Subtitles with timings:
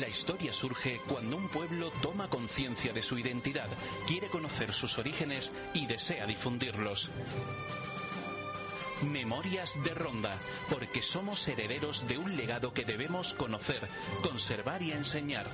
[0.00, 3.68] La historia surge cuando un pueblo toma conciencia de su identidad,
[4.06, 7.10] quiere conocer sus orígenes y desea difundirlos.
[9.02, 10.38] Memorias de Ronda,
[10.70, 13.86] porque somos herederos de un legado que debemos conocer,
[14.22, 15.46] conservar y enseñar.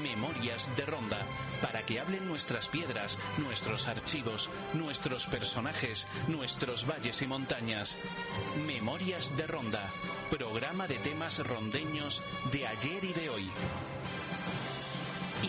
[0.00, 1.18] Memorias de Ronda,
[1.60, 7.98] para que hablen nuestras piedras, nuestros archivos, nuestros personajes, nuestros valles y montañas.
[8.66, 9.86] Memorias de Ronda,
[10.30, 13.50] programa de temas rondeños de ayer y de hoy.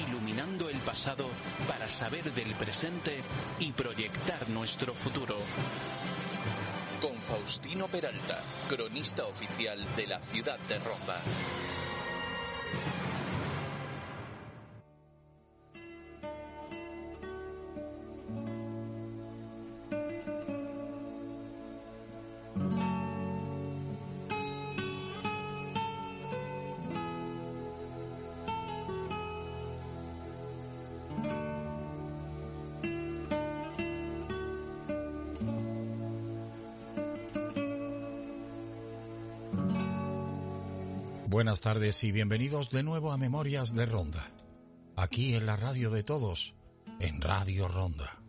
[0.08, 1.30] Iluminando el pasado
[1.68, 3.22] para saber del presente
[3.60, 5.38] y proyectar nuestro futuro.
[7.02, 11.22] Con Faustino Peralta, cronista oficial de la ciudad de Ronda.
[41.34, 44.24] Buenas tardes y bienvenidos de nuevo a Memorias de Ronda,
[44.96, 46.54] aquí en la radio de todos,
[47.00, 48.22] en Radio Ronda.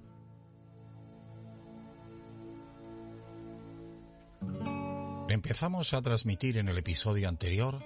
[5.29, 7.85] Empezamos a transmitir en el episodio anterior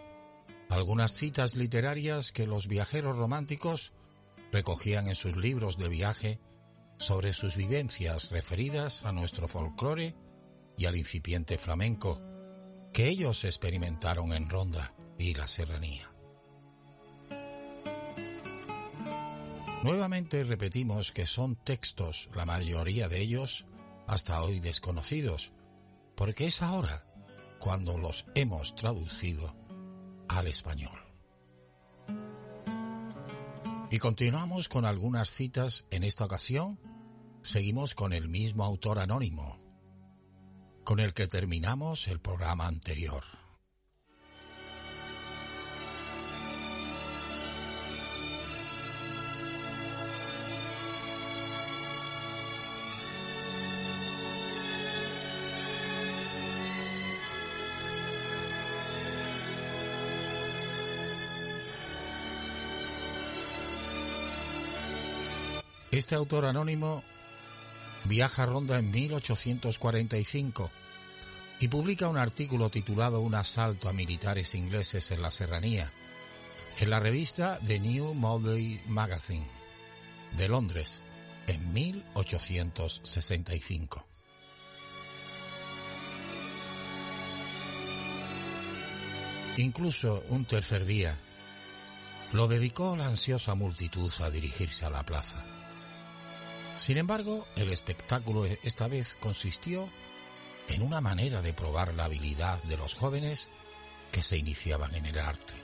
[0.70, 3.94] algunas citas literarias que los viajeros románticos
[4.52, 6.40] recogían en sus libros de viaje
[6.96, 10.14] sobre sus vivencias referidas a nuestro folclore
[10.76, 12.22] y al incipiente flamenco
[12.92, 16.10] que ellos experimentaron en Ronda y la serranía.
[19.82, 23.64] Nuevamente repetimos que son textos, la mayoría de ellos,
[24.06, 25.52] hasta hoy desconocidos,
[26.16, 27.04] porque es ahora
[27.60, 29.54] cuando los hemos traducido
[30.28, 30.98] al español.
[33.90, 36.78] Y continuamos con algunas citas en esta ocasión.
[37.42, 39.62] Seguimos con el mismo autor anónimo,
[40.84, 43.24] con el que terminamos el programa anterior.
[65.98, 67.02] Este autor anónimo
[68.04, 70.70] viaja a Ronda en 1845
[71.58, 75.90] y publica un artículo titulado Un asalto a militares ingleses en la serranía
[76.78, 79.48] en la revista The New Model Magazine
[80.36, 81.00] de Londres
[81.48, 84.06] en 1865.
[89.56, 91.18] Incluso un tercer día
[92.32, 95.44] lo dedicó la ansiosa multitud a dirigirse a la plaza.
[96.78, 99.88] Sin embargo, el espectáculo esta vez consistió
[100.68, 103.48] en una manera de probar la habilidad de los jóvenes
[104.12, 105.54] que se iniciaban en el arte.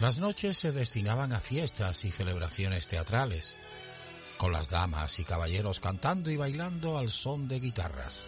[0.00, 3.56] Las noches se destinaban a fiestas y celebraciones teatrales,
[4.38, 8.24] con las damas y caballeros cantando y bailando al son de guitarras.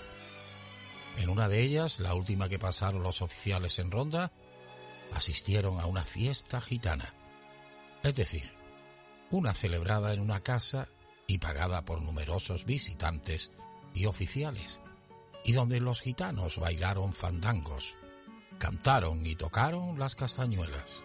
[1.17, 4.31] En una de ellas, la última que pasaron los oficiales en ronda,
[5.13, 7.13] asistieron a una fiesta gitana,
[8.03, 8.56] es decir,
[9.37, 10.89] una celebrada en una casa
[11.27, 13.53] y pagada por numerosos visitantes
[13.93, 14.81] y oficiales,
[15.45, 17.97] y donde los gitanos bailaron fandangos,
[18.59, 21.05] cantaron y tocaron las castañuelas.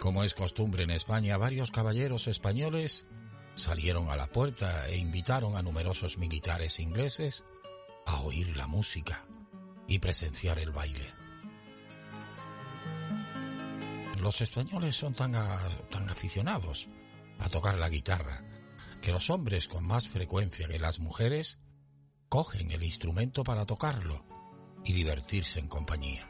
[0.00, 3.06] Como es costumbre en España, varios caballeros españoles
[3.56, 7.44] salieron a la puerta e invitaron a numerosos militares ingleses
[8.06, 9.26] a oír la música
[9.86, 11.23] y presenciar el baile.
[14.24, 15.32] Los españoles son tan,
[15.90, 16.88] tan aficionados
[17.40, 18.42] a tocar la guitarra
[19.02, 21.58] que los hombres con más frecuencia que las mujeres
[22.30, 24.24] cogen el instrumento para tocarlo
[24.82, 26.26] y divertirse en compañía.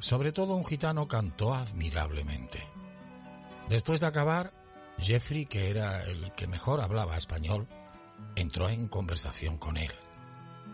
[0.00, 2.66] Sobre todo un gitano cantó admirablemente.
[3.68, 4.54] Después de acabar,
[4.96, 7.68] Jeffrey, que era el que mejor hablaba español,
[8.36, 9.92] entró en conversación con él,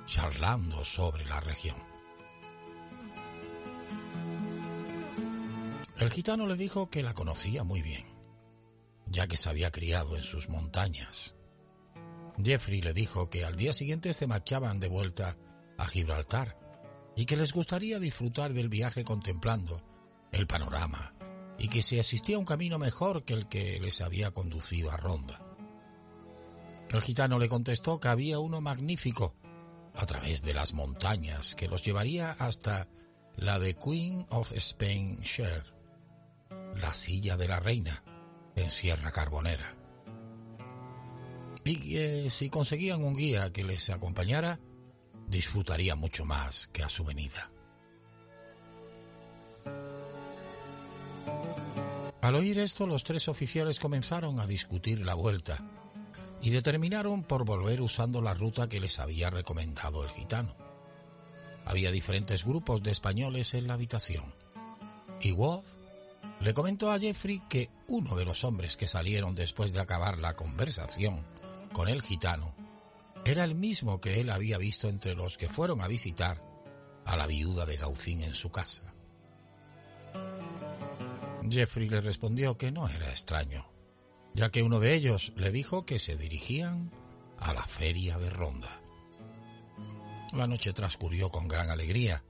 [0.04, 1.93] charlando sobre la región.
[5.96, 8.04] El gitano le dijo que la conocía muy bien,
[9.06, 11.34] ya que se había criado en sus montañas.
[12.42, 15.36] Jeffrey le dijo que al día siguiente se marchaban de vuelta
[15.78, 16.58] a Gibraltar
[17.16, 19.82] y que les gustaría disfrutar del viaje contemplando
[20.32, 21.14] el panorama
[21.58, 25.40] y que si existía un camino mejor que el que les había conducido a Ronda.
[26.90, 29.36] El gitano le contestó que había uno magnífico
[29.94, 32.88] a través de las montañas que los llevaría hasta
[33.36, 35.73] la de Queen of Spain Share,
[36.80, 38.02] la silla de la reina
[38.56, 39.76] en Sierra Carbonera.
[41.64, 44.60] Y que si conseguían un guía que les acompañara,
[45.28, 47.50] disfrutaría mucho más que a su venida.
[52.20, 55.62] Al oír esto, los tres oficiales comenzaron a discutir la vuelta
[56.40, 60.56] y determinaron por volver usando la ruta que les había recomendado el gitano.
[61.66, 64.34] Había diferentes grupos de españoles en la habitación.
[65.20, 65.64] Y Wood
[66.44, 70.36] le comentó a Jeffrey que uno de los hombres que salieron después de acabar la
[70.36, 71.24] conversación
[71.72, 72.54] con el gitano
[73.24, 76.44] era el mismo que él había visto entre los que fueron a visitar
[77.06, 78.92] a la viuda de Gaucín en su casa.
[81.48, 83.66] Jeffrey le respondió que no era extraño,
[84.34, 86.92] ya que uno de ellos le dijo que se dirigían
[87.38, 88.82] a la feria de Ronda.
[90.34, 92.22] La noche transcurrió con gran alegría.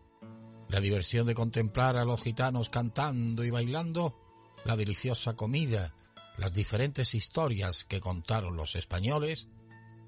[0.69, 4.19] La diversión de contemplar a los gitanos cantando y bailando,
[4.65, 5.95] la deliciosa comida,
[6.37, 9.49] las diferentes historias que contaron los españoles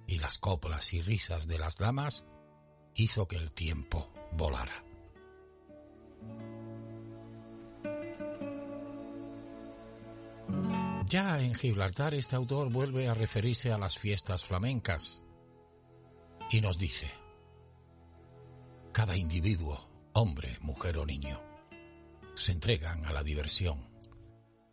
[0.07, 2.25] y las coplas y risas de las damas
[2.95, 4.85] hizo que el tiempo volara.
[11.09, 15.23] Ya en Gibraltar este autor vuelve a referirse a las fiestas flamencas
[16.51, 17.09] y nos dice,
[18.93, 19.89] cada individuo,
[20.19, 21.43] hombre, mujer o niño,
[22.35, 23.79] se entregan a la diversión,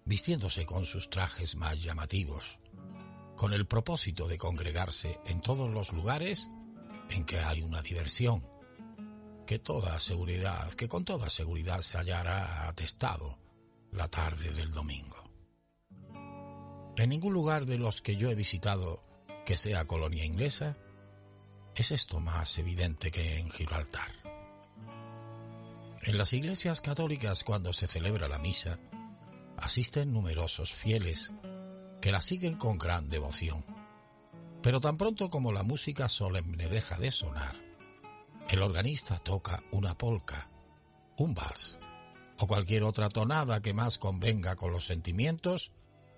[0.06, 2.60] vistiéndose con sus trajes más llamativos,
[3.36, 6.50] con el propósito de congregarse en todos los lugares
[7.10, 8.42] en que hay una diversión,
[9.46, 13.38] que toda seguridad, que con toda seguridad se hallará atestado
[13.92, 15.24] la tarde del domingo.
[16.96, 19.04] En ningún lugar de los que yo he visitado
[19.46, 20.78] que sea colonia inglesa
[21.76, 24.23] es esto más evidente que en Gibraltar.
[26.06, 28.78] En las iglesias católicas cuando se celebra la misa,
[29.56, 31.32] asisten numerosos fieles
[32.02, 33.66] que la siguen con gran devoción.
[34.62, 37.56] Pero tan pronto como la música solemne deja de sonar,
[38.50, 40.50] el organista toca una polca,
[41.18, 41.80] un vals
[42.38, 45.72] o cualquier otra tonada que más convenga con los sentimientos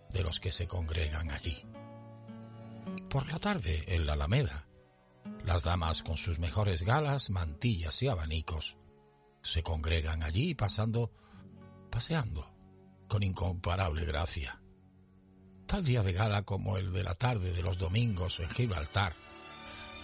[0.10, 1.64] de los que se congregan allí.
[3.08, 4.68] Por la tarde, en la Alameda,
[5.44, 8.78] las damas con sus mejores galas, mantillas y abanicos
[9.46, 11.12] se congregan allí pasando,
[11.92, 12.52] paseando,
[13.08, 14.60] con incomparable gracia.
[15.68, 19.14] Tal día de gala como el de la tarde de los domingos en Gibraltar,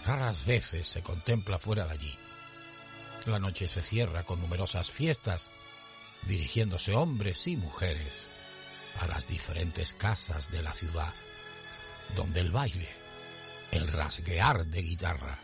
[0.06, 2.18] raras veces se contempla fuera de allí.
[3.26, 5.50] La noche se cierra con numerosas fiestas,
[6.26, 8.28] dirigiéndose hombres y mujeres
[9.00, 11.14] a las diferentes casas de la ciudad,
[12.14, 12.88] donde el baile,
[13.72, 15.38] el rasguear de guitarra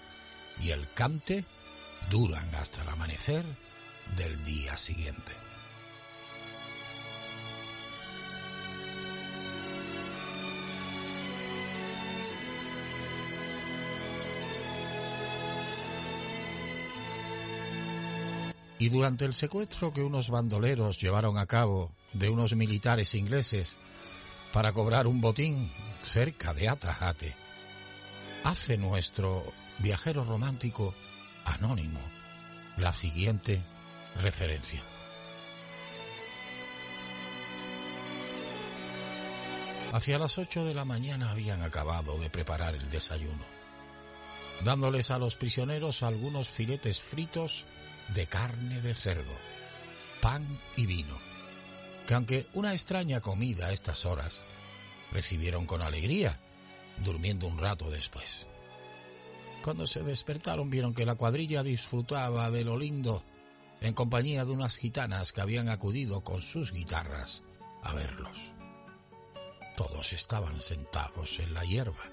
[0.61, 1.45] y el cante
[2.11, 3.45] duran hasta el amanecer
[4.17, 5.33] del día siguiente.
[18.81, 23.77] Y durante el secuestro que unos bandoleros llevaron a cabo de unos militares ingleses
[24.53, 27.35] para cobrar un botín cerca de Atajate,
[28.45, 29.43] hace nuestro
[29.79, 30.95] viajero romántico
[31.45, 32.01] anónimo
[32.77, 33.63] la siguiente
[34.21, 34.83] referencia.
[39.93, 43.45] Hacia las ocho de la mañana habían acabado de preparar el desayuno,
[44.63, 47.65] dándoles a los prisioneros algunos filetes fritos
[48.15, 49.33] de carne de cerdo,
[50.21, 50.47] pan
[50.77, 51.19] y vino,
[52.07, 54.43] que aunque una extraña comida a estas horas,
[55.11, 56.39] recibieron con alegría,
[57.03, 58.47] durmiendo un rato después.
[59.63, 63.25] Cuando se despertaron vieron que la cuadrilla disfrutaba de lo lindo
[63.81, 67.43] en compañía de unas gitanas que habían acudido con sus guitarras
[67.83, 68.53] a verlos.
[69.77, 72.11] Todos estaban sentados en la hierba,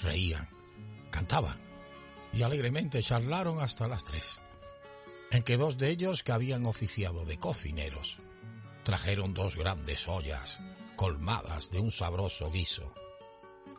[0.00, 0.48] reían,
[1.10, 1.58] cantaban
[2.32, 4.40] y alegremente charlaron hasta las tres
[5.30, 8.20] en que dos de ellos que habían oficiado de cocineros
[8.84, 10.58] trajeron dos grandes ollas
[10.94, 12.94] colmadas de un sabroso guiso,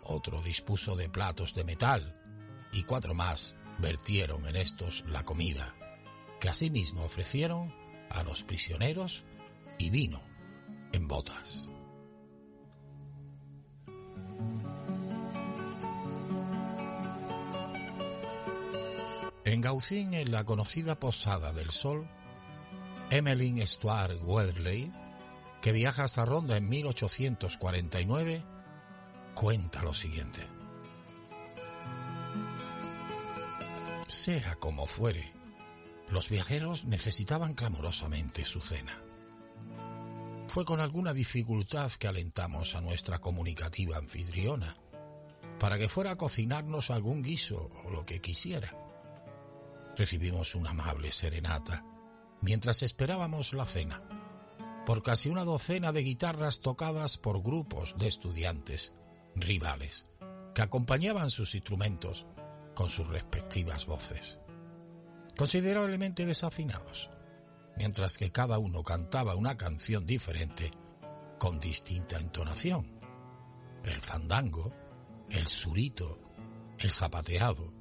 [0.04, 2.20] otro dispuso de platos de metal
[2.74, 5.76] y cuatro más vertieron en estos la comida,
[6.40, 7.74] que asimismo ofrecieron
[8.10, 9.26] a los prisioneros
[9.78, 10.22] y vino
[10.92, 11.70] en botas.
[19.46, 22.10] En Gaucín, en la conocida Posada del Sol,
[23.10, 24.92] Emmeline Stuart Weatherley,
[25.62, 28.44] que viaja hasta Ronda en 1849,
[29.34, 30.42] cuenta lo siguiente.
[34.08, 35.37] Sea como fuere,
[36.10, 39.02] los viajeros necesitaban clamorosamente su cena.
[40.48, 44.78] Fue con alguna dificultad que alentamos a nuestra comunicativa anfitriona
[45.60, 48.74] para que fuera a cocinarnos algún guiso o lo que quisiera.
[49.96, 51.84] Recibimos una amable serenata
[52.42, 54.02] mientras esperábamos la cena,
[54.86, 58.94] por casi una docena de guitarras tocadas por grupos de estudiantes
[59.36, 60.06] rivales
[60.54, 62.26] que acompañaban sus instrumentos
[62.74, 64.40] con sus respectivas voces,
[65.38, 67.12] considerablemente desafinados,
[67.78, 70.72] mientras que cada uno cantaba una canción diferente
[71.38, 73.00] con distinta entonación.
[73.84, 74.74] El fandango,
[75.30, 76.20] el surito,
[76.80, 77.72] el zapateado,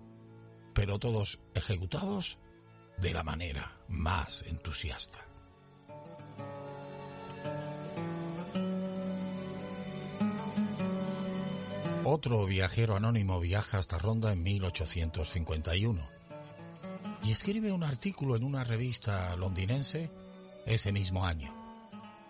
[0.75, 2.39] pero todos ejecutados
[2.99, 5.27] de la manera más entusiasta.
[12.05, 16.16] Otro viajero anónimo viaja hasta Ronda en 1851
[17.23, 20.11] y escribe un artículo en una revista londinense
[20.65, 21.55] ese mismo año,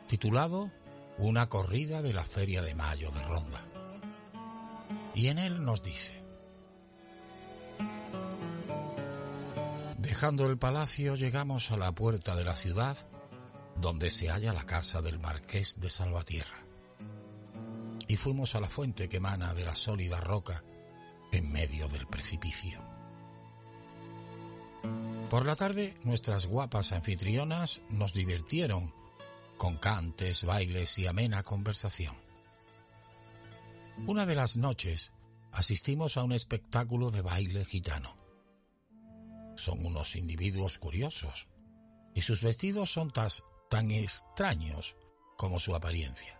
[0.06, 0.70] titulado
[1.18, 3.64] Una corrida de la Feria de Mayo de Ronda.
[5.14, 6.22] Y en él nos dice,
[9.98, 12.96] Dejando el palacio llegamos a la puerta de la ciudad
[13.80, 16.64] donde se halla la casa del marqués de Salvatierra.
[18.08, 20.62] Y fuimos a la fuente que emana de la sólida roca
[21.32, 22.95] en medio del precipicio.
[25.30, 28.94] Por la tarde nuestras guapas anfitrionas nos divirtieron
[29.56, 32.14] con cantes, bailes y amena conversación.
[34.06, 35.12] Una de las noches
[35.52, 38.16] asistimos a un espectáculo de baile gitano
[39.56, 41.48] son unos individuos curiosos
[42.14, 44.96] y sus vestidos son tan extraños
[45.36, 46.38] como su apariencia.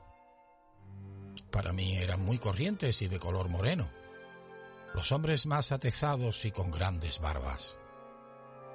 [1.51, 3.91] Para mí eran muy corrientes y de color moreno.
[4.95, 7.77] Los hombres más atezados y con grandes barbas.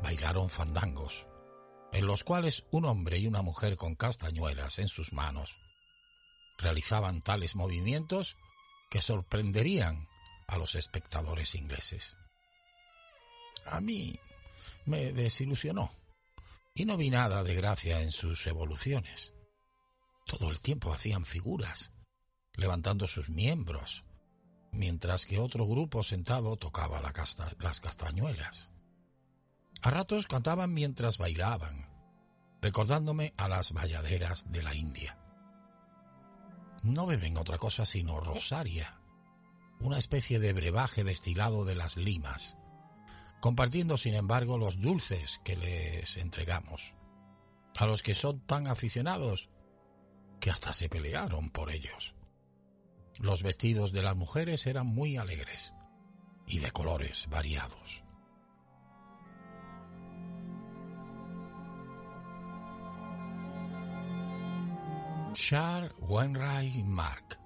[0.02, 1.28] Bailaron fandangos,
[1.92, 5.58] en los cuales un hombre y una mujer con castañuelas en sus manos
[6.58, 8.38] realizaban tales movimientos
[8.90, 10.08] que sorprenderían
[10.48, 12.16] a los espectadores ingleses.
[13.66, 14.20] A mí
[14.86, 15.92] me desilusionó
[16.74, 19.34] y no vi nada de gracia en sus evoluciones.
[20.26, 21.92] Todo el tiempo hacían figuras,
[22.54, 24.04] levantando sus miembros,
[24.72, 28.71] mientras que otro grupo sentado tocaba las castañuelas.
[29.84, 31.90] A ratos cantaban mientras bailaban,
[32.62, 35.18] recordándome a las bayaderas de la India.
[36.84, 39.02] No beben otra cosa sino rosaria,
[39.80, 42.58] una especie de brebaje destilado de las limas,
[43.40, 46.94] compartiendo sin embargo los dulces que les entregamos,
[47.80, 49.50] a los que son tan aficionados
[50.40, 52.14] que hasta se pelearon por ellos.
[53.18, 55.74] Los vestidos de las mujeres eran muy alegres
[56.46, 58.04] y de colores variados.
[65.34, 67.40] Charles Wainwright Mark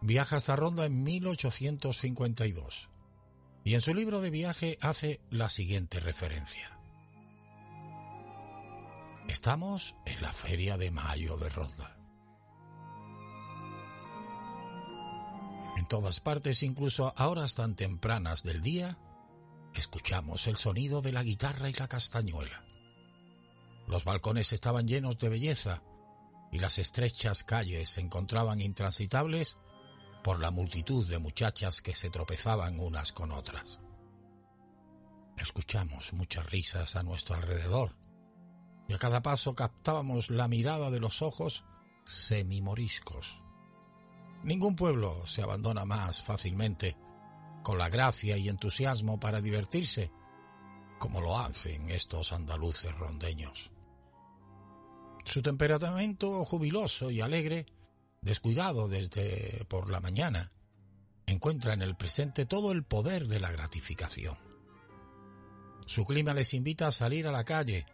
[0.00, 2.88] viaja hasta Ronda en 1852
[3.64, 6.78] y en su libro de viaje hace la siguiente referencia.
[9.28, 11.96] Estamos en la feria de mayo de Ronda.
[15.76, 18.98] En todas partes, incluso a horas tan tempranas del día,
[19.74, 22.64] escuchamos el sonido de la guitarra y la castañuela.
[23.86, 25.82] Los balcones estaban llenos de belleza
[26.52, 29.58] y las estrechas calles se encontraban intransitables
[30.22, 33.80] por la multitud de muchachas que se tropezaban unas con otras.
[35.36, 37.96] Escuchamos muchas risas a nuestro alrededor
[38.88, 41.64] y a cada paso captábamos la mirada de los ojos
[42.04, 43.40] semimoriscos.
[44.42, 46.96] Ningún pueblo se abandona más fácilmente
[47.62, 50.10] con la gracia y entusiasmo para divertirse
[50.98, 53.70] como lo hacen estos andaluces rondeños.
[55.30, 57.64] Su temperamento jubiloso y alegre
[58.20, 60.50] descuidado desde por la mañana,
[61.24, 64.36] encuentra en el presente todo el poder de la gratificación.
[65.86, 67.86] Su clima les invita a salir a la calle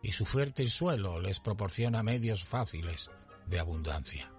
[0.00, 3.10] y su fértil suelo les proporciona medios fáciles
[3.46, 4.32] de abundancia.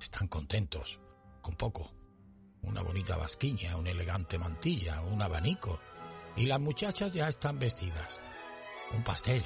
[0.00, 1.00] Están contentos,
[1.42, 1.92] con poco,
[2.62, 5.80] una bonita basquiña, una elegante mantilla, un abanico,
[6.36, 8.20] y las muchachas ya están vestidas.
[8.92, 9.42] Un pastel,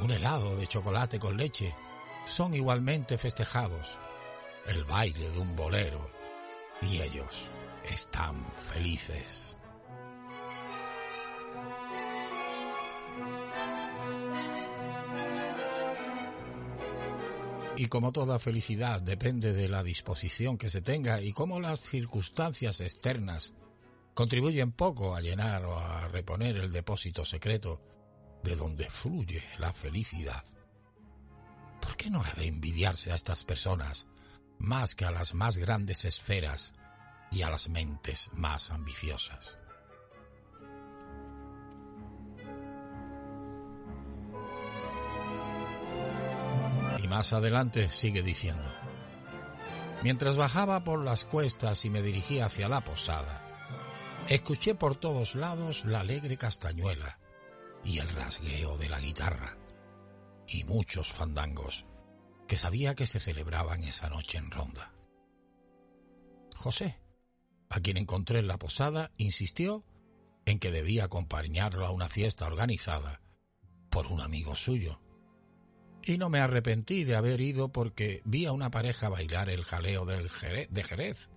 [0.00, 1.74] un helado de chocolate con leche,
[2.24, 3.98] son igualmente festejados.
[4.66, 6.10] El baile de un bolero,
[6.82, 7.48] y ellos
[7.84, 9.58] están felices.
[17.76, 22.80] Y como toda felicidad depende de la disposición que se tenga y como las circunstancias
[22.80, 23.52] externas
[24.14, 27.80] contribuyen poco a llenar o a reponer el depósito secreto
[28.42, 30.44] de donde fluye la felicidad.
[31.80, 34.06] ¿Por qué no ha de envidiarse a estas personas
[34.58, 36.74] más que a las más grandes esferas
[37.30, 39.56] y a las mentes más ambiciosas?
[47.02, 48.74] Y más adelante sigue diciendo,
[50.02, 53.44] mientras bajaba por las cuestas y me dirigía hacia la posada,
[54.28, 57.18] escuché por todos lados la alegre castañuela
[57.84, 59.56] y el rasgueo de la guitarra
[60.46, 61.86] y muchos fandangos
[62.46, 64.94] que sabía que se celebraban esa noche en Ronda.
[66.54, 67.00] José,
[67.68, 69.84] a quien encontré en la posada, insistió
[70.46, 73.20] en que debía acompañarlo a una fiesta organizada
[73.90, 75.00] por un amigo suyo,
[76.02, 80.06] y no me arrepentí de haber ido porque vi a una pareja bailar el jaleo
[80.06, 81.28] del Jerez, de Jerez,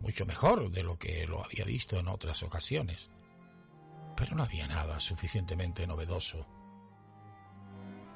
[0.00, 3.10] mucho mejor de lo que lo había visto en otras ocasiones.
[4.22, 6.46] Pero no había nada suficientemente novedoso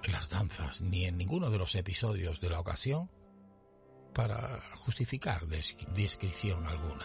[0.04, 3.10] en las danzas ni en ninguno de los episodios de la ocasión
[4.14, 4.38] para
[4.76, 7.04] justificar descripción alguna.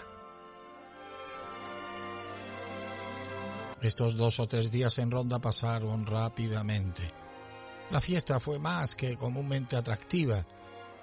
[3.81, 7.12] Estos dos o tres días en ronda pasaron rápidamente.
[7.89, 10.46] La fiesta fue más que comúnmente atractiva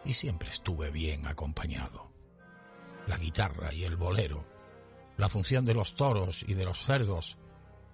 [0.05, 2.12] y siempre estuve bien acompañado.
[3.09, 4.47] La guitarra y el bolero,
[5.17, 7.38] la función de los toros y de los cerdos,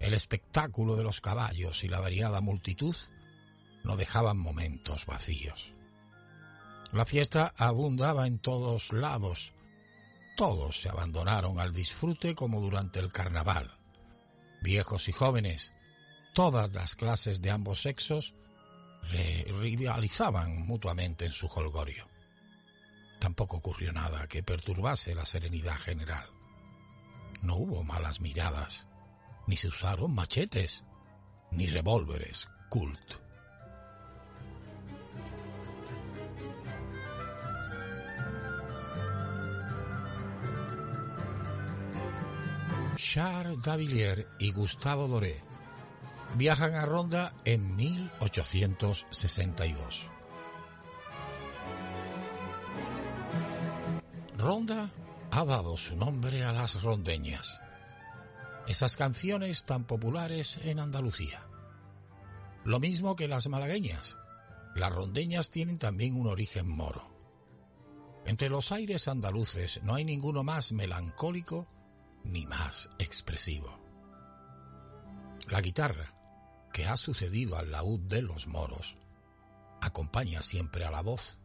[0.04, 2.94] el espectáculo de los caballos y la variada multitud
[3.85, 5.72] no dejaban momentos vacíos.
[6.92, 9.55] La fiesta abundaba en todos lados.
[10.37, 13.78] Todos se abandonaron al disfrute como durante el carnaval.
[14.61, 15.72] Viejos y jóvenes,
[16.35, 18.35] todas las clases de ambos sexos,
[19.11, 22.11] rivalizaban mutuamente en su holgorio.
[23.20, 26.28] Tampoco ocurrió nada que perturbase la serenidad general.
[27.40, 28.87] No hubo malas miradas,
[29.46, 30.85] ni se usaron machetes,
[31.52, 33.22] ni revólveres cult.
[42.96, 45.42] Charles Davilliers y Gustavo Doré
[46.37, 50.11] viajan a Ronda en 1862.
[54.37, 54.90] Ronda
[55.30, 57.61] ha dado su nombre a las rondeñas,
[58.66, 61.46] esas canciones tan populares en Andalucía.
[62.64, 64.16] Lo mismo que las malagueñas,
[64.74, 67.12] las rondeñas tienen también un origen moro.
[68.27, 71.68] Entre los aires andaluces no hay ninguno más melancólico
[72.24, 73.79] ni más expresivo.
[75.48, 76.14] La guitarra,
[76.72, 78.96] que ha sucedido al laúd de los moros,
[79.83, 81.38] acompaña siempre a la voz,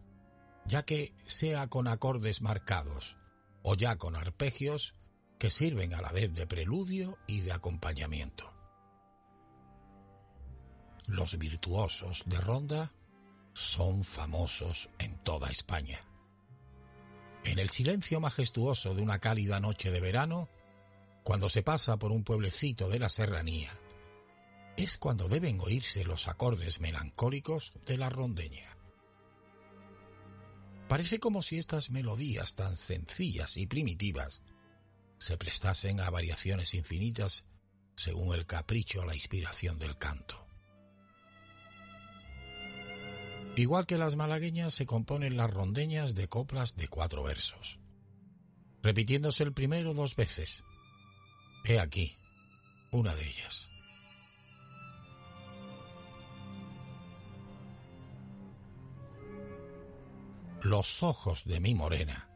[0.66, 3.18] ya que sea con acordes marcados
[3.62, 4.96] o ya con arpegios
[5.40, 8.54] que sirven a la vez de preludio y de acompañamiento.
[11.08, 12.92] Los virtuosos de ronda
[13.54, 16.00] son famosos en toda España.
[17.46, 20.50] En el silencio majestuoso de una cálida noche de verano,
[21.24, 23.72] cuando se pasa por un pueblecito de la serranía,
[24.76, 28.78] es cuando deben oírse los acordes melancólicos de la rondeña.
[30.90, 34.42] Parece como si estas melodías tan sencillas y primitivas
[35.20, 37.46] se prestasen a variaciones infinitas
[37.96, 40.48] según el capricho o la inspiración del canto.
[43.56, 47.80] Igual que las malagueñas se componen las rondeñas de coplas de cuatro versos,
[48.82, 50.64] repitiéndose el primero dos veces.
[51.66, 52.18] He aquí
[52.92, 53.70] una de ellas.
[60.62, 62.30] Los ojos de mi morena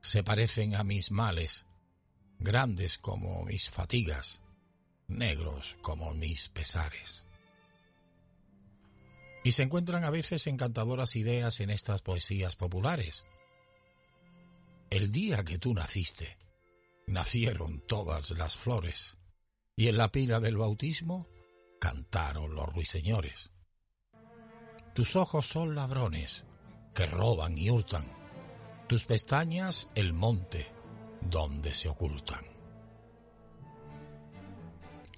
[0.00, 1.66] se parecen a mis males,
[2.38, 4.42] grandes como mis fatigas,
[5.06, 7.24] negros como mis pesares.
[9.44, 13.24] Y se encuentran a veces encantadoras ideas en estas poesías populares.
[14.90, 16.36] El día que tú naciste,
[17.06, 19.16] nacieron todas las flores,
[19.76, 21.26] y en la pila del bautismo
[21.80, 23.50] cantaron los ruiseñores.
[24.94, 26.44] Tus ojos son ladrones,
[26.94, 28.04] que roban y hurtan.
[28.88, 30.72] Tus pestañas el monte,
[31.20, 32.44] donde se ocultan.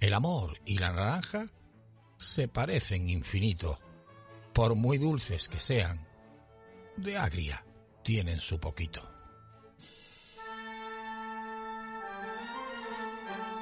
[0.00, 1.46] El amor y la naranja
[2.16, 3.78] se parecen infinito,
[4.52, 6.06] por muy dulces que sean,
[6.96, 7.64] de agria
[8.02, 9.02] tienen su poquito.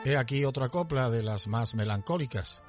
[0.04, 2.62] He aquí otra copla de las más melancólicas.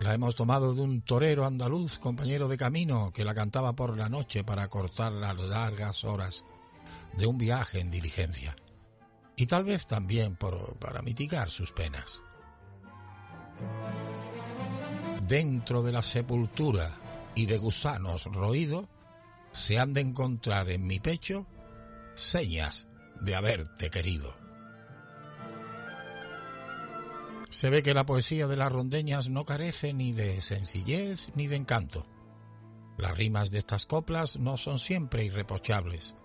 [0.00, 4.08] La hemos tomado de un torero andaluz, compañero de camino, que la cantaba por la
[4.08, 6.46] noche para cortar las largas horas
[7.16, 8.56] de un viaje en diligencia.
[9.38, 12.24] Y tal vez también para mitigar sus penas.
[15.22, 16.90] Dentro de la sepultura
[17.36, 18.88] y de gusanos roído,
[19.52, 21.46] se han de encontrar en mi pecho
[22.14, 22.88] señas
[23.20, 24.36] de haberte querido.
[27.48, 31.54] Se ve que la poesía de las rondeñas no carece ni de sencillez ni de
[31.54, 32.08] encanto.
[32.96, 36.16] Las rimas de estas coplas no son siempre irreprochables,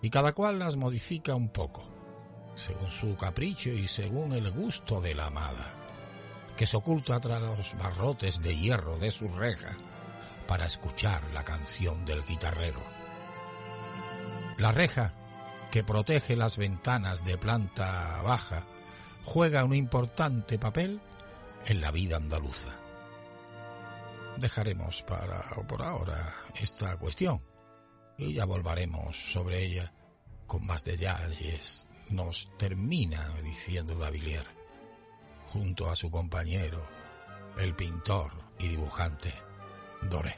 [0.00, 1.92] y cada cual las modifica un poco,
[2.54, 5.74] según su capricho y según el gusto de la amada,
[6.56, 9.70] que se oculta tras los barrotes de hierro de su reja
[10.46, 12.82] para escuchar la canción del guitarrero.
[14.58, 15.14] La reja,
[15.70, 18.66] que protege las ventanas de planta baja,
[19.24, 21.00] juega un importante papel
[21.66, 22.68] en la vida andaluza.
[24.36, 27.42] Dejaremos para por ahora esta cuestión
[28.18, 29.92] y ya volveremos sobre ella
[30.46, 31.88] con más detalles.
[32.10, 34.46] Nos termina diciendo Davilier,
[35.46, 36.82] junto a su compañero,
[37.58, 39.32] el pintor y dibujante
[40.02, 40.36] Doré.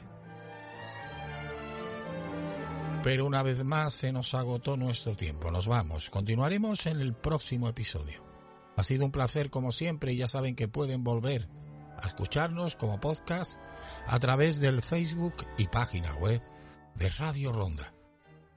[3.03, 5.51] Pero una vez más se nos agotó nuestro tiempo.
[5.51, 6.09] Nos vamos.
[6.09, 8.23] Continuaremos en el próximo episodio.
[8.77, 11.47] Ha sido un placer como siempre y ya saben que pueden volver
[12.01, 13.59] a escucharnos como podcast
[14.07, 16.41] a través del Facebook y página web
[16.95, 17.93] de Radio Ronda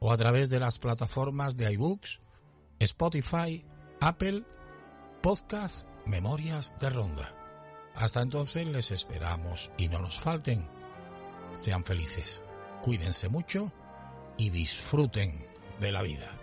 [0.01, 2.21] o a través de las plataformas de iBooks,
[2.81, 3.65] Spotify,
[4.01, 4.45] Apple,
[5.21, 7.35] Podcast, Memorias de Ronda.
[7.97, 10.69] Hasta entonces les esperamos y no nos falten.
[11.53, 12.43] Sean felices,
[12.83, 13.73] cuídense mucho
[14.37, 15.45] y disfruten
[15.81, 16.38] de la vida.